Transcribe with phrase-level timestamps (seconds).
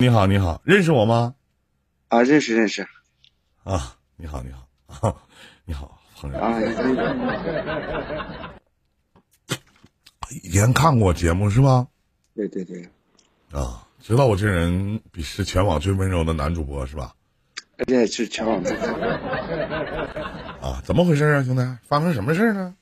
[0.00, 1.34] 你好，你好，认识我吗？
[2.08, 2.88] 啊，认识认识。
[3.64, 4.50] 啊，你好，你
[4.86, 5.28] 好，
[5.66, 6.38] 你好，朋友。
[6.38, 6.58] 啊，
[10.42, 11.86] 以前看过节目是吧？
[12.34, 12.88] 对对对。
[13.52, 17.14] 啊，知道我这人比是全网最温柔的男主播是吧？
[17.76, 18.74] 而且是全网最。
[20.62, 21.78] 啊，怎么回事啊，兄弟？
[21.86, 22.74] 发生什么事呢？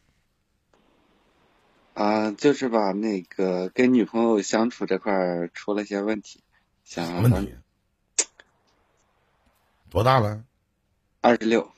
[1.95, 6.45] 啊，就是吧，那个跟女朋友相处这块出了些问题，
[6.89, 7.55] 想问题。
[9.91, 10.43] 多大了？
[11.21, 11.71] 二十六。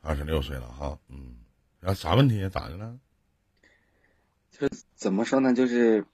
[0.00, 1.36] 二十六岁了哈，嗯，
[1.80, 2.48] 然后啥问题？
[2.48, 2.98] 咋的了？
[4.50, 4.66] 就
[4.96, 5.52] 怎么说呢？
[5.52, 6.06] 就是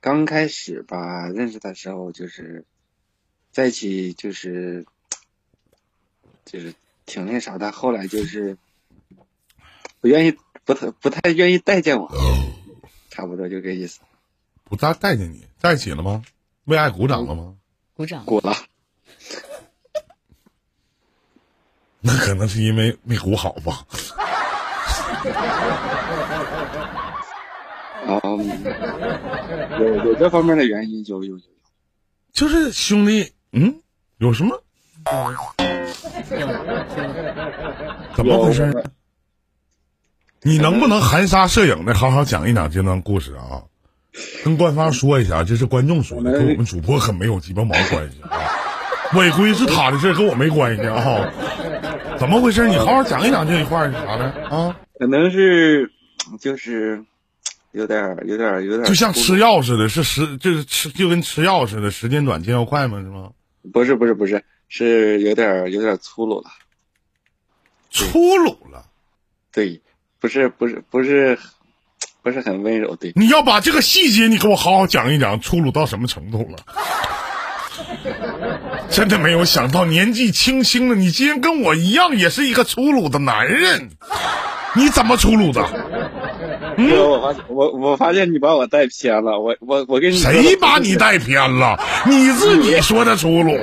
[0.00, 2.64] 刚开始吧，认识的时候就是
[3.52, 4.84] 在一起，就是
[6.44, 6.74] 就是
[7.04, 7.70] 挺那啥的。
[7.70, 8.58] 后来就是
[10.00, 12.10] 不愿意，不太不太愿意待见我。
[13.10, 14.00] 差不多就这意思，
[14.64, 16.24] 不大待见你，在一起了吗？
[16.64, 17.56] 为爱鼓掌了吗？
[17.96, 18.54] 鼓掌，鼓了。
[22.00, 23.82] 那可能是因为没鼓好吧。
[28.06, 28.20] 哦，
[29.80, 31.42] 有有这方面的原因，有有有。
[32.32, 33.80] 就是兄弟，嗯，
[34.18, 34.62] 有什么？
[36.30, 36.36] 有，
[38.14, 38.84] 怎么回事？
[40.42, 43.62] 你能不能含沙射影的好好讲一讲这段故事啊？
[44.44, 48.40] 跟官方说一下，这是观众说的，跟我们主播可没有鸡巴毛关系啊。
[49.14, 51.32] 违规是他的事跟我没关系啊。
[52.18, 52.66] 怎么回事？
[52.68, 54.76] 你好好讲一讲这一块是啥呢啊？
[54.98, 55.90] 可能是
[56.40, 57.04] 就是
[57.72, 62.98] 有点有点有点，就像吃药似的，是时就是吃就跟吃药似的，时间短见效快吗？
[63.00, 63.30] 是吗？
[63.72, 66.50] 不是不是不是，是有点有点粗鲁了。
[67.90, 68.84] 粗鲁了，
[69.52, 69.80] 对。
[70.18, 71.38] 不是不是不是，
[72.26, 72.96] 不是很温柔。
[72.96, 76.58] 对，你要把这个细节你给我好好讲一讲，粗鲁到什么程度了？
[78.90, 83.90] 真的没有想到，年纪轻轻的你竟然跟我一样，也是一个粗鲁的男人。
[84.74, 85.64] 你怎么粗鲁的？
[86.76, 89.38] 嗯，我发现我我发现你把我带偏了。
[89.38, 91.78] 我我我跟你谁把你带偏了？
[92.06, 93.56] 你自己说的粗鲁，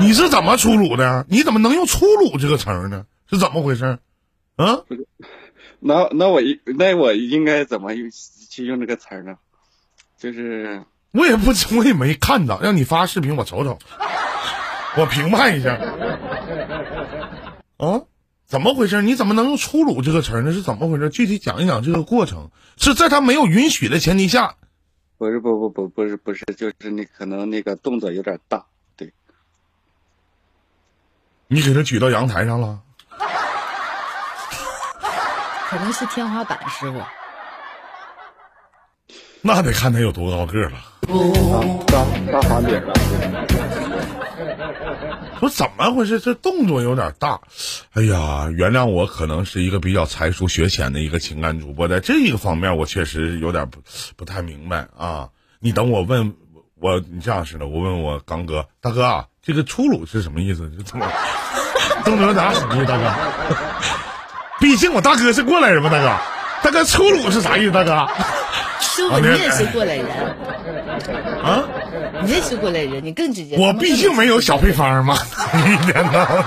[0.00, 1.24] 你是怎么粗鲁的？
[1.28, 3.04] 你怎么能用粗鲁这个词儿呢？
[3.30, 3.98] 是怎么回事？
[4.56, 4.80] 啊？
[5.80, 8.10] 那那我应那我应该怎么用
[8.48, 9.36] 去用这个词儿呢？
[10.18, 13.78] 就是我也不我也没看到，让你发视频我瞅瞅，
[14.96, 15.74] 我评判一下。
[17.76, 18.00] 啊，
[18.46, 19.02] 怎么回事？
[19.02, 20.52] 你怎么能用粗鲁这个词儿呢？
[20.52, 21.10] 是怎么回事？
[21.10, 24.54] 具体讲一讲这个过程，是在他没有允许的前提下。
[25.18, 28.64] 不是不不不不是不是，就是你可能那个动作有点大，
[28.96, 29.12] 对。
[31.48, 32.80] 你给他举到阳台上了。
[35.72, 37.00] 可能是天花板师傅，
[39.40, 40.72] 那得看他有多高个了。
[41.86, 42.92] 大大房顶了。
[45.40, 46.20] 说怎么回事？
[46.20, 47.40] 这动作有点大。
[47.94, 53.80] 哎呀，原谅我，可能是一个比较才疏学浅的一个情感主播，在这一个方面，我确实有点不
[54.14, 55.30] 不太明白啊。
[55.58, 56.34] 你等我问
[56.78, 60.70] 我，你这样似的，我问我刚哥，大哥啊，这个粗鲁是什么意思？
[60.76, 61.10] 这怎么
[62.04, 63.10] 动作有点什么意思，大哥？
[64.62, 66.16] 毕竟我大哥是过来人嘛，大哥，
[66.62, 67.72] 大哥粗鲁是啥意思？
[67.72, 68.08] 大哥，
[68.78, 70.06] 师傅你也是过来人
[71.42, 71.64] 啊？
[72.22, 73.56] 你也是过来人，你更直接。
[73.58, 75.16] 我毕竟没有小配方嘛，
[75.66, 76.44] 一天呐。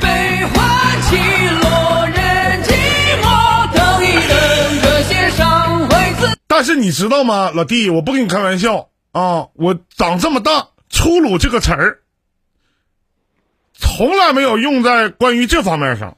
[0.00, 0.08] 悲
[0.44, 1.16] 欢起
[1.60, 2.72] 落，人寂
[3.20, 6.38] 寞，等一等，这些伤会自。
[6.46, 9.48] 但是你知道吗，老弟，我不跟你开玩笑啊！
[9.54, 11.98] 我长这么大，粗鲁这个词儿，
[13.76, 16.16] 从来没有用在关于这方面上。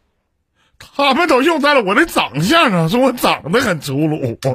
[0.97, 4.39] 他们都用在了我的长相上，说我长得很粗鲁。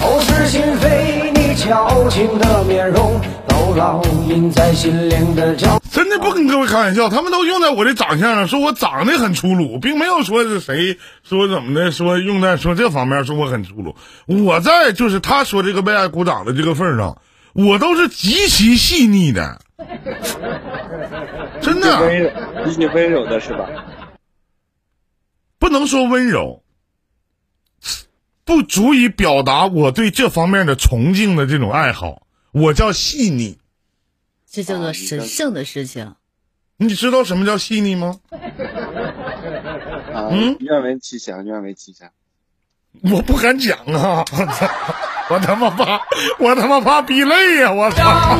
[0.00, 5.80] 口是心非，你矫情的面容都烙印在心灵的角。
[5.90, 10.98] 真的不跟各位开玩笑，他们都用在我的长相上，说我长得很粗鲁，并没有说是谁
[11.28, 13.96] 说怎么的，说用在说这方面说我很粗鲁。
[14.26, 17.18] 我在就是他说这个为爱鼓掌的这个份上，
[17.52, 19.60] 我都是极其细腻的。
[21.62, 22.08] 真的，
[22.64, 23.68] 比你温柔的是吧？
[25.58, 26.62] 不能说温柔，
[28.44, 32.26] 不足以表达我对这方面的崇敬的这种爱好。
[32.52, 33.58] 我叫细腻，
[34.50, 36.14] 这叫做神圣的事情。
[36.76, 38.20] 你知道什么叫细腻吗？
[40.30, 42.10] 嗯，愿闻其详，愿闻其详。
[43.12, 44.24] 我不敢讲啊！
[44.32, 44.66] 我操！
[45.30, 46.00] 我他妈怕，
[46.38, 47.70] 我他妈怕逼泪呀！
[47.70, 48.38] 我操！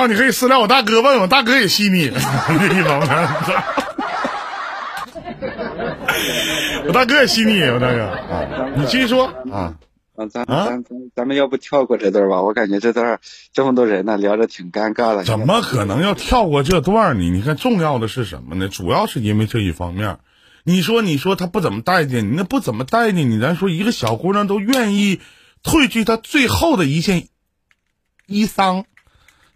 [0.00, 3.28] 后你可以私聊我大哥，问我大哥也吸你，这一方面。
[6.86, 9.76] 我大哥也吸你，我大哥啊，你继续说啊。
[10.16, 10.84] 啊，咱咱咱
[11.16, 12.42] 咱们要不跳过这段吧？
[12.42, 13.20] 我感觉这段
[13.54, 15.24] 这么多人呢，聊着挺尴尬的。
[15.24, 17.30] 怎么可能要跳过这段呢？
[17.30, 18.68] 你看，重要的是什么呢？
[18.68, 20.18] 主要是因为这一方面。
[20.62, 23.40] 你说，你说他不怎么待见你，那不怎么待见你。
[23.40, 25.20] 咱说一个小姑娘都愿意
[25.62, 27.28] 褪去她最后的一件
[28.26, 28.84] 衣裳，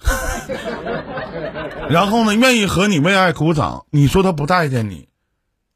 [1.90, 3.86] 然后呢，愿意和你为爱鼓掌。
[3.90, 5.08] 你说他不待见你，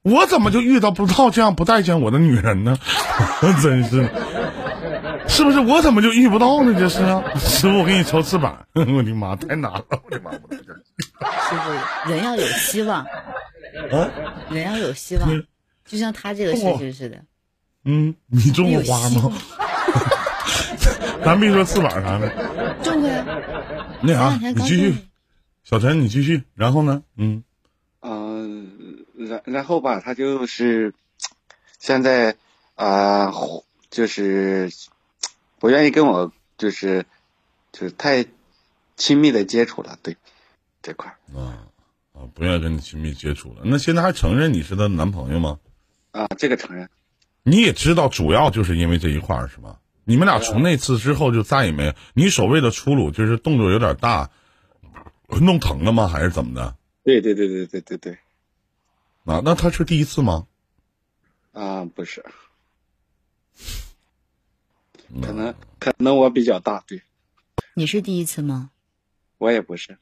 [0.02, 2.78] 我怎么就遇到不到这样不待见我的女人呢？
[3.62, 4.08] 真是。
[5.26, 6.74] 是不是我怎么就遇不到呢？
[6.78, 6.98] 这是
[7.38, 8.66] 师傅，我给你抽翅膀。
[8.74, 9.84] 我的妈，太难了！
[9.90, 10.62] 我的妈，我师
[11.50, 13.06] 傅，人要有希望，啊，
[14.50, 15.28] 人要有希望，
[15.86, 17.18] 就像他这个事情似的。
[17.84, 19.32] 嗯，你种过花吗？
[21.24, 22.28] 咱别说翅膀啥的，
[22.82, 23.24] 种过呀。
[24.02, 24.94] 那啥，你继续，
[25.64, 26.42] 小陈，你继续。
[26.54, 27.02] 然后呢？
[27.16, 27.42] 嗯，
[28.00, 30.94] 嗯，然然后吧，他就是
[31.78, 32.36] 现在
[32.74, 33.32] 啊，
[33.90, 34.70] 就是。
[35.60, 37.04] 不愿意跟我就是
[37.72, 38.24] 就是太
[38.96, 40.16] 亲密的接触了，对
[40.80, 41.66] 这块啊
[42.12, 43.62] 啊，不愿意跟你亲密接触了。
[43.64, 45.58] 那现在还承认你是她男朋友吗？
[46.12, 46.88] 啊，这个承认。
[47.42, 49.80] 你也知道，主要就是因为这一块儿是吧？
[50.08, 54.30] 你们俩从那次之后就再也没有你所谓的粗鲁，就是动作有点大，
[55.28, 56.08] 弄疼了吗？
[56.08, 56.74] 还是怎么的？
[57.04, 58.18] 对对对对对对对。
[59.26, 60.46] 啊，那他是第一次吗？
[61.52, 62.24] 啊，不是。
[65.20, 67.02] 可能可能我比较大，对。
[67.74, 68.70] 你是第一次吗？
[69.36, 69.98] 我也不是。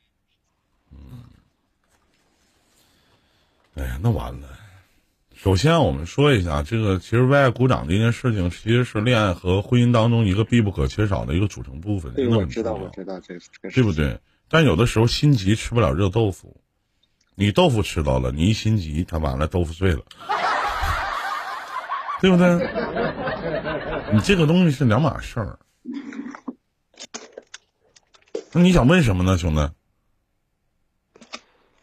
[0.92, 1.24] 嗯。
[3.74, 4.56] 哎呀，那完了。
[5.46, 12.12] 首先，我们说一下这个，其实为爱鼓掌这件事情，其实是恋爱和婚姻当中一个必不可缺少的一个组成部分。
[12.14, 14.18] 对，我知道，我知道这个，对不对？
[14.48, 16.56] 但有的时候心急吃不了热豆腐，
[17.36, 20.00] 你豆腐吃到了，你一心急，他完了豆腐碎了。
[22.20, 22.48] 对不对？
[24.12, 25.56] 你这个东西是两码事儿。
[28.50, 29.70] 那你想问什么呢，兄弟？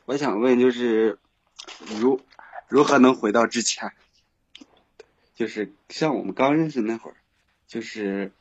[0.04, 1.18] 我想问，就是
[2.02, 2.20] 如
[2.70, 3.92] 如何能回到之前？
[5.36, 7.18] 就是像我们刚认识那会儿，
[7.68, 8.32] 就是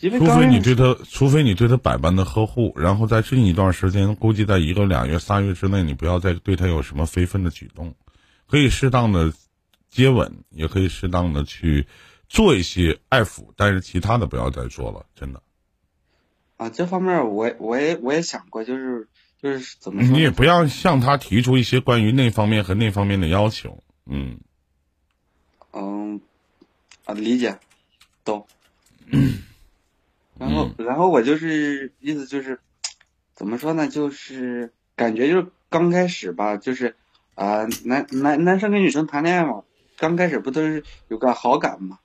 [0.00, 7.94] 因为除非你对他，除非你对他百般的呵护，然后在这一段时间，估计在一个俩月、仨月之内，你不要再对他有什么非分的举动，
[8.46, 9.32] 可以适当的。
[9.90, 11.86] 接吻也可以适当的去
[12.28, 15.42] 做一些爱抚，但是其他的不要再做了，真的。
[16.58, 19.08] 啊，这方面我我也我也想过，就是
[19.40, 24.38] 就是怎么你也不要向他提出一些关于那方面和那方面的要求，嗯。
[25.72, 26.20] 嗯，
[27.04, 27.58] 啊，理解，
[28.24, 28.46] 懂。
[30.38, 32.60] 然后然后我就是意思就是，
[33.34, 33.88] 怎么说呢？
[33.88, 36.96] 就是感觉就是刚开始吧，就是
[37.34, 39.62] 啊，男男男生跟女生谈恋爱嘛。
[39.96, 41.98] 刚开始不都是有个好感嘛？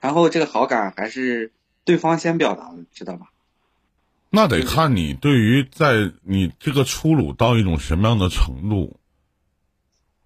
[0.00, 1.50] 然后这个好感还是
[1.84, 3.32] 对方先表达的，知道吧？
[4.34, 8.98] 那得看你对于在你这个粗鲁到一种什么样的程度，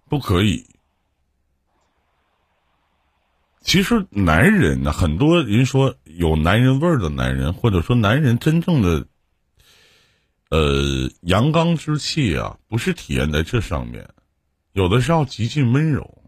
[0.09, 0.65] 不可以。
[3.61, 9.05] 其实男人呢，很多人说有男人味儿的男人，或者说男人真正的，
[10.49, 14.09] 呃，阳刚之气啊，不是体现在这上面，
[14.71, 16.23] 有的是要极尽温柔。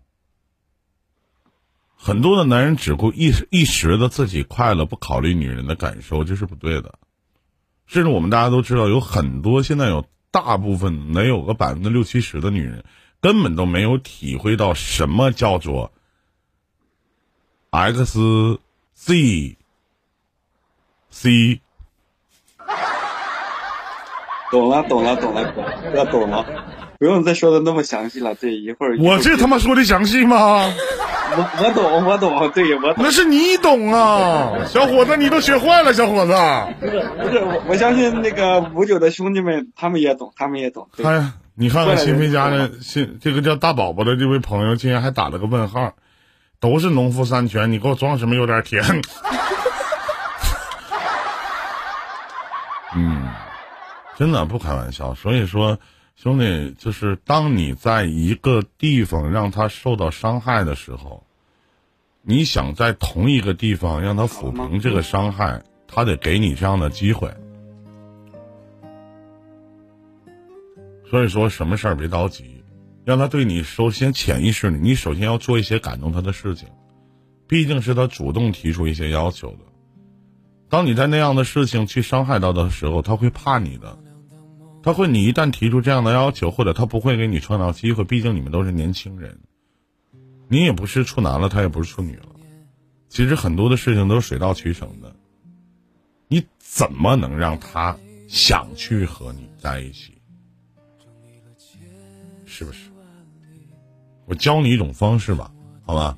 [1.96, 7.00] 很多的男人只顾一时一时的自己快乐，不考虑女人的感受，这是不对的。
[7.92, 12.86] 甚至我们大家都知道，有很多现在有大部分能有个百分之六七十的女人，
[13.20, 15.92] 根本都没有体会到什么叫做
[17.70, 18.62] X
[18.94, 19.58] Z
[21.10, 21.60] C。
[24.52, 26.46] 懂了，懂了，懂了，要懂了，
[27.02, 28.36] 不用再说的那么详细了。
[28.36, 30.38] 对，一会儿我这他妈说的详细吗？
[31.34, 36.32] 我我懂，我懂，对我那是你懂啊， 小伙子，你都学坏了，小伙子。
[36.80, 40.88] 不是不是，我我相信那个五九的兄弟们，他们也懂，他们也懂。
[41.04, 45.94] 哎呀，你看看新飞家的新这个叫大宝宝的这位朋友，竟然还打了个问号，
[46.60, 48.84] 都是农夫山泉，你给我装什么有点甜？
[52.96, 53.28] 嗯，
[54.20, 55.80] 真的不开玩笑，所以说。
[56.24, 61.26] 兄弟，就是当你在一个地方让他受到伤害的时候，
[62.22, 67.34] 你想在同一个地方让他抚平这个伤害，他得给你这样的机会。
[71.10, 72.64] 所以说，什么事儿别着急，
[73.04, 76.70] 让他对你首先潜意识里，你首先要做一些感动他的事情，
[77.48, 79.58] 毕竟是他主动提出一些要求的。
[80.70, 83.98] 当你在那样的事情去伤害到的时候，他会怕你的，
[84.84, 89.38] 他会你一旦提出这样的要求，或者他不会给你创造机会，毕竟你们都是年轻人，
[90.48, 92.30] 你也不是处男了，他也不是处女了，
[93.08, 95.16] 其实很多的事情都是水到渠成的，
[96.28, 97.96] 你怎么能让他
[98.28, 100.18] 想去和你在一起？
[102.46, 102.90] 是不是？
[104.26, 105.52] 我教你一种方式吧，
[105.86, 106.18] 好吧？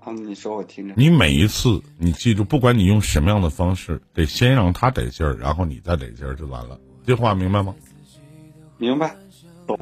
[0.00, 0.94] 啊，你说我听着。
[0.96, 6.78] 你每一次，你记住，不管你用什么样的方式，得先让他得劲儿，然后你再得劲儿就完了。
[7.06, 7.74] 这话明白吗？
[8.78, 9.14] 明白，
[9.66, 9.78] 懂，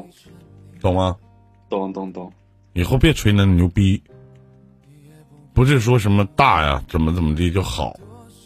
[0.80, 1.16] 懂吗？
[1.68, 2.30] 懂懂懂。
[2.74, 4.02] 以后别吹那牛逼，
[5.52, 7.98] 不是说什么大呀，怎么怎么地就好，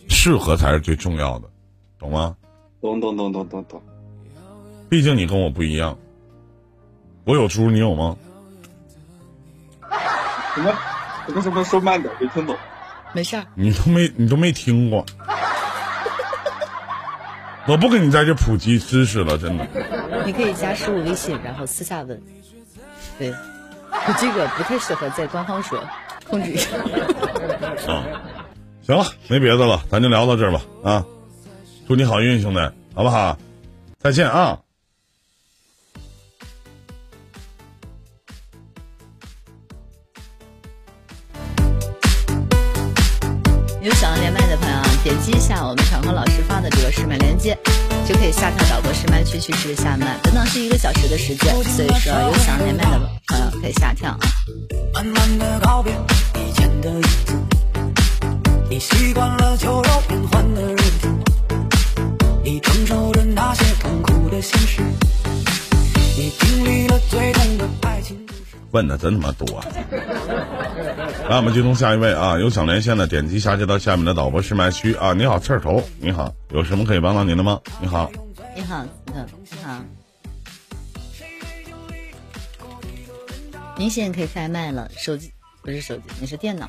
[0.08, 1.50] 适合才是最重要的，
[1.98, 2.36] 懂吗？
[2.80, 3.82] 懂懂懂懂懂懂。
[4.88, 5.98] 毕竟你跟我不一样，
[7.24, 8.16] 我有猪，你有吗？
[10.54, 10.72] 什么？
[11.34, 12.14] 为什么说慢点？
[12.20, 12.56] 没听懂。
[13.12, 13.44] 没事儿。
[13.54, 15.04] 你都没你都没听过，
[17.68, 19.66] 我不跟你在这普及知识了，真的。
[20.24, 22.18] 你可以加十五微信，然后私下问。
[23.18, 23.30] 对，
[23.90, 25.78] 我这个不太适合在官方说，
[26.26, 26.70] 控制一下。
[27.86, 28.02] 啊，
[28.86, 30.62] 行了，没别的了，咱就聊到这儿吧。
[30.82, 31.04] 啊，
[31.86, 32.60] 祝你好运，兄弟，
[32.94, 33.36] 好不好？
[33.98, 34.58] 再见啊。
[45.28, 47.54] 击一下我们场控老师发的这个试麦链接，
[48.08, 50.18] 就可以下跳导播试麦区去试下麦。
[50.22, 54.18] 等等是一个小时的时间，所以说有想要连麦的朋友可以下跳啊。
[54.94, 55.92] 慢慢的告别
[56.36, 57.34] 以前的日子，
[58.70, 61.08] 你习惯了酒肉变换的日子，
[62.42, 64.80] 你承受着那些痛苦的现实，
[66.16, 68.16] 你经历了最痛的爱情。
[68.70, 69.46] 问的真他妈多！
[71.28, 72.38] 来，我们接通下一位啊！
[72.38, 75.14] 有想连线的，点击下接到下面的导播试麦区啊！
[75.14, 77.60] 你好，刺儿头，你好，有什么可以帮到您的吗？
[77.80, 78.10] 你好，
[78.54, 78.84] 你好，
[79.14, 79.80] 嗯，你好，
[83.76, 85.32] 您现在可以开麦了，手机
[85.62, 86.68] 不是手机，你是电脑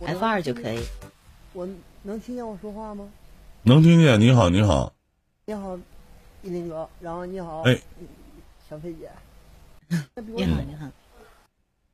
[0.00, 0.80] ，F 二就可以。
[1.54, 1.66] 我
[2.02, 3.08] 能听见我说话吗？
[3.62, 4.92] 能听见，你好，你好，
[5.46, 5.78] 你好，
[6.42, 7.78] 一林哥，然后你好，哎，
[8.68, 9.10] 小飞姐，
[10.26, 10.86] 你好，你好。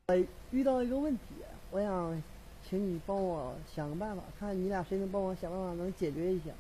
[0.09, 1.23] 呃，遇到一个问题，
[1.71, 2.23] 我想
[2.63, 6.51] 请你帮我想个办法，看你俩谁能帮我想办法能解决一下。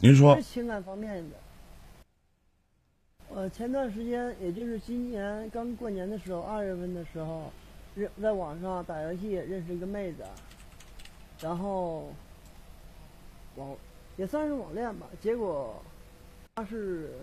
[0.00, 0.36] 您说。
[0.36, 1.36] 是情感方面的。
[3.34, 7.50] 呃，前段时间，也就是今年刚过年的时候，二月份的时候，
[7.94, 10.22] 认在网上打游戏认识一个妹子，
[11.40, 12.12] 然后
[13.56, 13.74] 网
[14.18, 15.06] 也算是网恋吧。
[15.22, 15.82] 结果
[16.54, 17.14] 她是，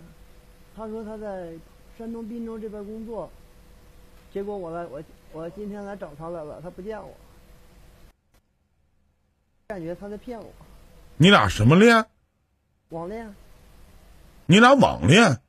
[0.76, 1.54] 她说她在
[2.00, 3.30] 山东滨州这边工作，
[4.34, 5.00] 结果我来我。
[5.34, 7.16] 我今天来找他来了，他不见我，
[9.68, 10.54] 感觉他在骗我。
[11.18, 12.06] 你俩什么恋？
[12.90, 13.34] 网恋。
[14.46, 15.40] 你俩网恋？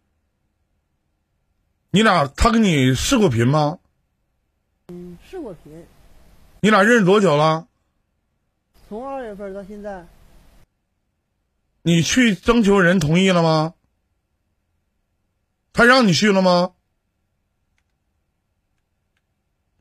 [1.90, 3.80] 你俩他跟你视过频吗？
[4.88, 5.84] 嗯，视过频。
[6.60, 7.66] 你俩认识多久了？
[8.88, 10.06] 从二月份到现在。
[11.82, 13.74] 你去征求人同意了吗？
[15.72, 16.74] 他让你去了吗？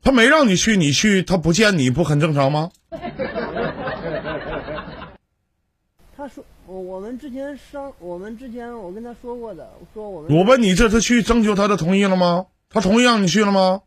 [0.02, 2.70] 他没让你去，你去，他不见你不很正常吗？
[6.16, 10.36] 他说我我们之前商我们之前我跟他说过的，说我们。
[10.36, 12.46] 我问你，这次去征求他的同意了吗？
[12.68, 13.82] 他同意让你去了吗？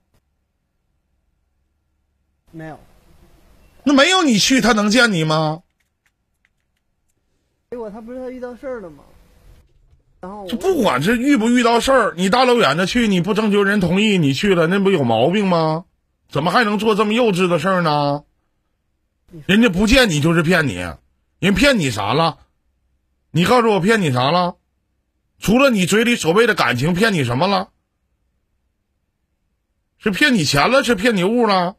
[2.52, 2.80] 没有。
[3.84, 5.64] 那没有你去，他能见你吗？
[7.72, 9.04] 结果他不是他遇到事儿了吗？
[10.22, 15.86] 然后就不管是遇不遇到事儿，你大老远的去，你不征求人同意，你去了，那不有毛病吗？
[16.36, 18.25] 怎么还能做这么幼稚的事儿呢？
[19.46, 20.86] 人家不见你就是骗你，
[21.39, 22.39] 人骗你啥了？
[23.32, 24.58] 你告诉我骗你啥了？
[25.39, 27.70] 除了你嘴里所谓的感情，骗你什么了？
[29.98, 30.84] 是骗你钱了？
[30.84, 31.77] 是骗你物了？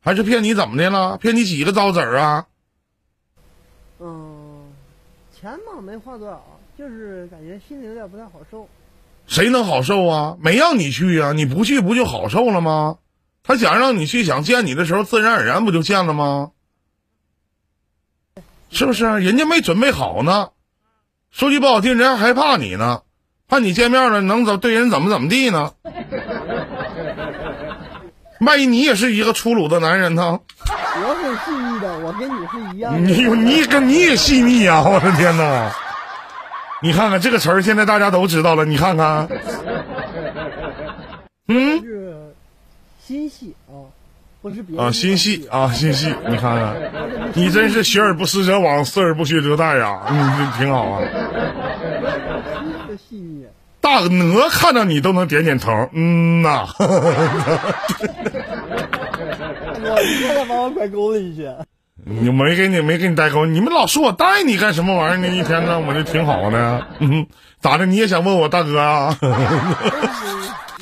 [0.00, 1.18] 还是骗你怎么的了？
[1.18, 2.46] 骗你几个糟子儿啊？
[4.00, 4.72] 嗯，
[5.38, 8.70] 钱嘛没花多少，就是感觉心里有点不太好受。
[9.26, 10.38] 谁能好受啊？
[10.40, 11.34] 没让你去啊？
[11.34, 12.96] 你不去不就好受了吗？
[13.46, 16.50] 他想让你去，想见你的时候，自然而然不就见了吗？
[18.70, 19.04] 是不是？
[19.04, 20.48] 人家没准备好呢。
[21.30, 23.02] 说句不好听，人家害怕你呢，
[23.48, 25.72] 怕你见面了能怎对人怎么怎么地呢？
[28.40, 30.40] 万一你也是一个粗鲁的男人呢？
[30.98, 32.98] 我很细腻的，我跟你是一样的。
[32.98, 34.82] 你你跟你也细腻啊！
[34.82, 35.70] 我的天哪！
[36.82, 38.64] 你看看这个词儿，现在大家都知道了。
[38.64, 39.28] 你看看，
[41.48, 42.05] 嗯。
[43.06, 43.86] 心细啊，
[44.42, 46.74] 不是别的啊，心细啊，心细，你看看，
[47.34, 51.00] 你真是学而不思则罔，思而不学则殆呀，你这挺好啊。
[52.88, 53.44] 这细腻。
[53.80, 56.66] 大鹅看到你都能点点头，嗯呐，
[59.84, 61.48] 我一看他把我拐沟里去。
[62.04, 65.28] 你没给你没给你带沟，你们老说我带你干什么玩意儿呢？
[65.28, 67.24] 一天呢，我就挺好的，嗯，
[67.60, 67.86] 咋的？
[67.86, 69.16] 你也想问我大哥啊？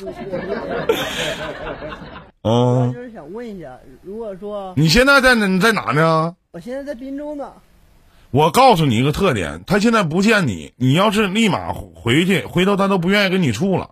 [0.01, 0.11] 我
[2.47, 5.47] 嗯，就是想问一下，如果说你现在在哪？
[5.47, 6.35] 你在哪呢？
[6.51, 7.51] 我现在在滨州呢，
[8.29, 13.89] 我告诉你一个特点，他现在不见你，你要是立马回去，回头他都不愿意跟你处了。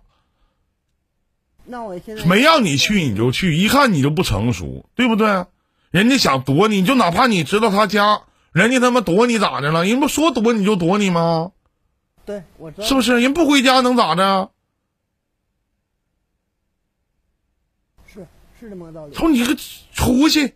[1.64, 5.46] 那我现在没让你去你就去，一看你就不成熟，对不对？
[5.90, 8.20] 人家想躲你，就哪怕你知道他家，
[8.52, 9.84] 人家他妈躲你咋的了？
[9.84, 11.50] 人不说躲你就躲你吗？
[12.24, 13.20] 对我知道是不是？
[13.20, 14.50] 人不回家能咋的？
[18.64, 19.14] 是是这么个道理。
[19.14, 19.54] 瞅你个
[19.92, 20.54] 出息！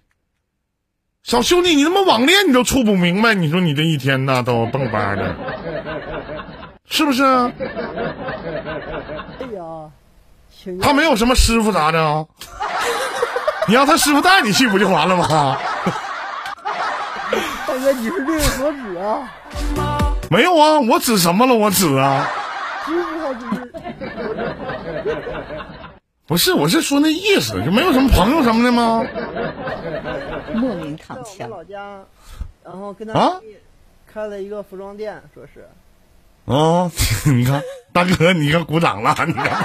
[1.22, 5.36] 小兄弟，你他妈网恋你都处不明白，你说你这一天呐都蹦吧的，
[6.86, 7.22] 是不是？
[7.22, 7.52] 哎
[9.54, 9.90] 呀，
[10.80, 12.24] 他没有什么师傅啥的啊？
[13.66, 15.58] 你让他师傅带你去不就完了吗？
[17.66, 19.28] 大哥，你是略有所指啊，
[20.30, 21.54] 没有啊，我指什么了？
[21.54, 22.26] 我指啊。
[26.28, 29.02] 不是，我是说那意思，就没有什么朋友什么的吗？
[30.54, 31.48] 莫名躺枪。
[31.48, 32.04] 老家，
[32.62, 33.56] 然后跟他啊闺蜜
[34.06, 35.66] 开了一个服装店，说是
[36.44, 36.90] 啊、
[37.32, 37.62] 你看，
[37.94, 39.64] 大哥，你看鼓掌了，你看。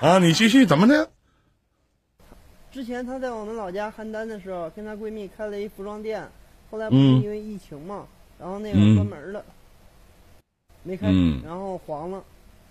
[0.00, 1.10] 啊，你继续怎么的？
[2.72, 6.26] 之前她在我们老家邯郸的时候，跟她闺蜜开了一服装店，
[6.70, 8.06] 后来不嗯是因为疫情嘛，
[8.38, 9.44] 然后那个嗯关门了，
[10.82, 12.22] 没开，嗯然后黄了。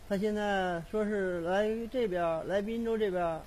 [0.08, 3.42] 她现在说是来这边，来滨州这边，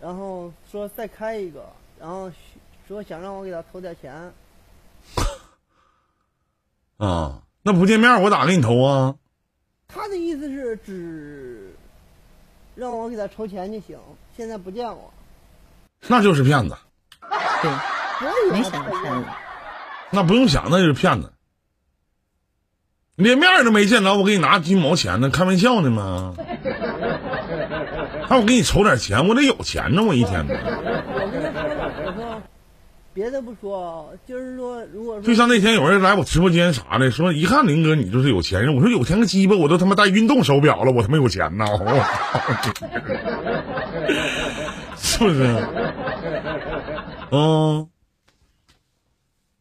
[0.00, 2.30] 然后说再开一个，然后
[2.86, 4.32] 说想让我给他投点钱，
[6.98, 9.14] 啊，那不见面我咋给你投啊？
[9.88, 11.74] 他的意思是只
[12.76, 13.98] 让我给他筹钱就行，
[14.36, 15.12] 现在不见我。
[16.06, 16.76] 那就是骗子，
[17.20, 19.28] 对，我也没想到骗子。
[20.10, 21.32] 那不用想，那就是骗子。
[23.20, 25.30] 连面都没见着，我给你拿几毛钱呢？
[25.30, 26.34] 开玩笑呢吗？
[28.26, 30.54] 还我给你筹点钱，我得有钱呢，我一天呢。
[30.54, 32.42] 我跟他说了，我说
[33.12, 41.66] 别的不说，就是说，如果说就像那天有人来我直播间啥的，说一看林哥你就是有钱人，我说有钱个鸡巴，我都他妈戴运动手表了，我他妈有钱呐！
[44.96, 45.42] 是不是？
[47.32, 47.88] 嗯，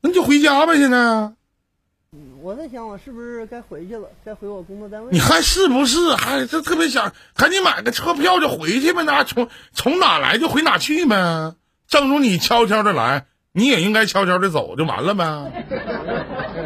[0.02, 1.32] 那你就回家呗，现在
[2.42, 5.20] 我在想，我是不是该回去了，该回我工作单位你？
[5.20, 6.16] 还是不是？
[6.16, 11.54] 还这特别想赶紧买个车票就回去呗，那从从哪来就回哪去呗。
[11.88, 15.66] 正如你悄悄的来，你也应该悄悄的走，就完了呗。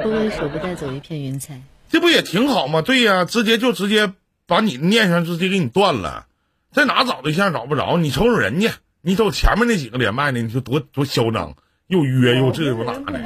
[0.03, 1.59] 不为手不带走一片云彩。
[1.89, 2.81] 这不也挺好吗？
[2.81, 4.13] 对呀、直接就直接
[4.45, 6.27] 把你的念想直接给你断了，
[6.71, 7.97] 在哪找对象找不着？
[7.97, 8.69] 你瞅瞅人家，
[9.01, 11.55] 你瞅前面那几个连麦的，你说多多嚣张，
[11.87, 13.19] 又约又这又那的。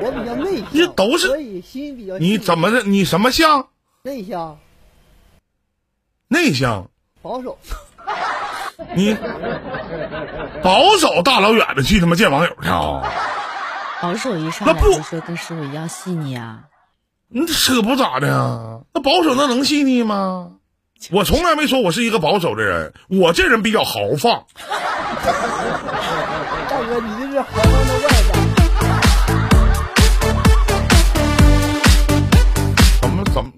[0.00, 2.82] 我比较内向，这都是所以心比较你怎么的？
[2.82, 3.68] 你什么像？
[4.02, 4.58] 内向、
[6.28, 6.88] 内向？
[7.22, 7.58] 保守？
[8.94, 9.16] 你
[10.62, 13.02] 保守，大老远的去他妈见网友去啊？
[14.00, 16.64] 保守一上来那不就说跟师傅一样细腻啊，
[17.28, 18.80] 你扯不咋的呀？
[18.92, 20.52] 那保守那能细腻吗？
[21.10, 24.44] 我从来没说我是一个保守的人，我这人比较豪放。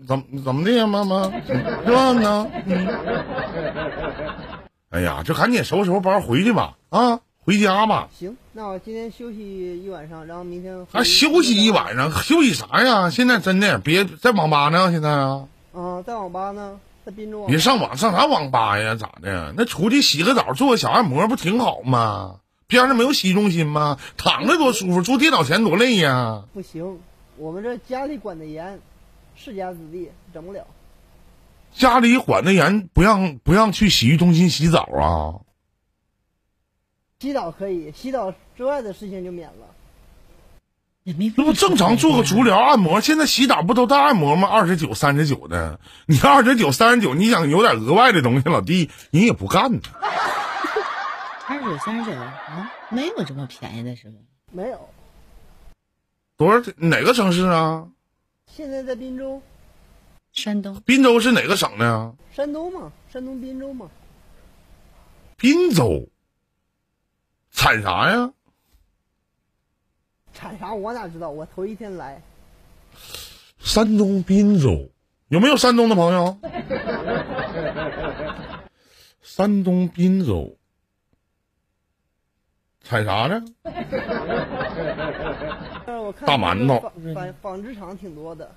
[0.09, 1.31] 怎么怎么的呀，妈妈？
[1.47, 2.51] 是吧呢？
[2.65, 2.89] 嗯。
[4.89, 8.09] 哎呀，就赶紧收拾收拾包回去吧，啊，回家吧。
[8.19, 13.11] 行，那我今天休息一晚上，然后明天还休息一晚上，休息啥呀？
[13.11, 17.51] 现在真的别在网吧呢，现在啊，啊，在网吧呢，在滨州网。
[17.51, 18.95] 别上网上啥网吧呀？
[18.95, 19.53] 咋的？
[19.59, 22.37] 那出去洗个澡，做个小按摩不挺好吗？
[22.67, 23.99] 边上没有洗浴中心吗？
[24.17, 26.45] 躺着多舒服，坐电脑前多累呀。
[26.55, 26.99] 不行，
[27.37, 28.81] 我们这家里管得严，
[29.39, 30.67] 世家子弟整不了。
[31.73, 35.47] 家里管的严，不让不让去洗浴中心洗澡啊？
[37.21, 39.67] 洗澡可以，洗澡之外的事情就免了。
[41.05, 43.01] 也没那不正常做个足疗按摩？
[43.01, 44.49] 现在洗澡不都带按摩吗？
[44.49, 49.81] 二十九、三十九的，你二十九、三十九，你想有点额外的东西，老弟人也不干呢。
[51.47, 54.17] 二十九、三十九啊，没有这么便宜的是吗？
[54.53, 54.89] 没有，
[56.37, 56.73] 多少？
[56.77, 57.87] 哪个城市啊？
[58.49, 59.41] 现在在滨州，
[60.33, 62.13] 山东滨州是哪个省的呀？
[62.33, 63.89] 山东嘛，山东滨州嘛。
[65.37, 66.09] 滨州，
[67.53, 68.33] 产啥呀？
[70.33, 71.31] 产啥我哪知道？
[71.31, 72.21] 我头一天来，
[73.59, 74.91] 山东滨州
[75.29, 76.39] 有没有山东的朋友？
[79.23, 80.57] 山东滨州
[82.83, 83.45] 产啥呢？
[86.13, 88.51] 大馒头纺纺纺织厂挺多的，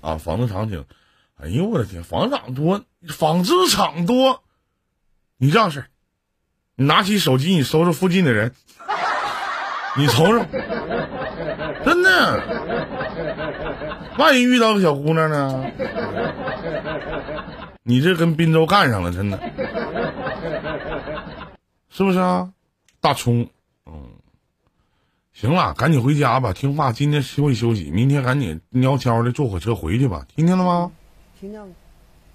[0.00, 0.84] 啊，纺织厂挺，
[1.40, 4.42] 哎呦我的天，纺织厂多，纺织厂多，
[5.36, 5.86] 你这样式儿
[6.76, 8.52] 你拿起手机，你搜搜附近的人，
[9.96, 10.44] 你瞅瞅，
[11.84, 12.42] 真的，
[14.18, 15.70] 万一遇到个小姑娘呢？
[17.82, 19.38] 你这跟滨州干上了，真的，
[21.90, 22.52] 是不是啊？
[23.00, 23.48] 大葱，嗯，
[25.32, 30.92] 行了，赶紧回家吧，听话，今天休息休息，明天赶紧悄悄的坐火车回去吧，听见了吗？
[31.40, 31.68] 听见了。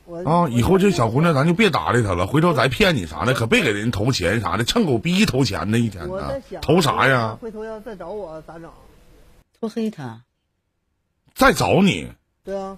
[0.05, 7.37] 我啊，以后这小姑娘咱就别搭理她了，回头再骗你啥的，可别给人投钱啥的，趁狗逼投钱呢，一天呢我在想，投啥呀？
[7.41, 8.71] 回头要再找我咋整？
[9.59, 10.21] 拖黑他，
[11.33, 12.11] 再找你，
[12.43, 12.77] 对啊，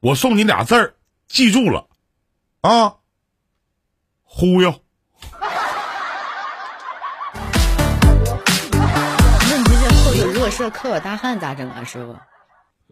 [0.00, 0.94] 我送你俩字儿，
[1.26, 1.86] 记住了，
[2.60, 2.96] 啊，
[4.24, 4.74] 忽悠。
[10.50, 12.16] 是个扣脚大汉咋整啊，师傅？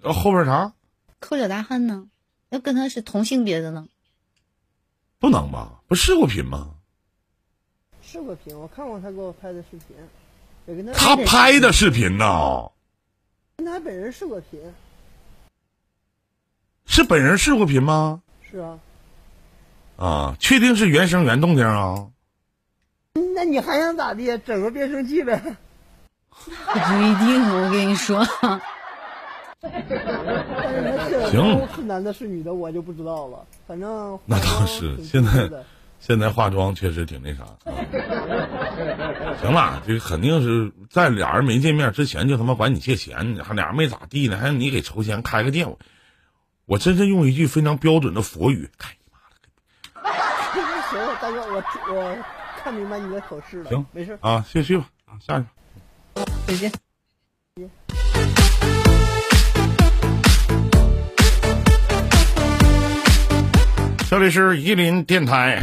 [0.03, 0.73] 呃后边啥？
[1.21, 2.09] 抠脚大汉呢？
[2.51, 3.87] 要跟他是同性别的呢？
[5.19, 5.81] 不能吧？
[5.89, 6.75] 不视过频吗？
[8.03, 9.97] 视过频，我看过他给我拍的视频，
[10.67, 12.71] 也跟他他拍的视频呢？
[13.57, 14.61] 跟他本人视过频，
[16.87, 18.23] 是本人视过频吗？
[18.51, 18.79] 是啊。
[19.97, 22.09] 啊，确定是原声原动静啊？
[23.35, 24.37] 那你还想咋地？
[24.39, 25.57] 整个变声器呗。
[26.45, 28.25] 不一定，我跟你说，
[31.31, 33.45] 行的是男的是女的，我就不知道了。
[33.67, 35.49] 反正那倒是现在
[36.01, 37.45] 现在化妆确实挺那啥。
[37.45, 37.49] 啊、
[39.41, 45.71] 行了，这肯定是在俩人没见面之前就他妈管你借钱，还俩人没咋地呢，还让你给筹钱开个店。
[45.71, 45.79] 我
[46.67, 49.37] 我真是用一句非常标准的佛语，开你妈了
[50.55, 51.63] 个行了，大哥，我
[51.95, 52.17] 我
[52.63, 53.71] 看明白你的口试了。
[53.71, 54.19] 行没事。
[54.21, 54.45] 啊！
[54.47, 55.47] 谢谢吧，啊，下去。
[56.47, 56.71] 再见。
[64.09, 65.61] 这里是伊林电台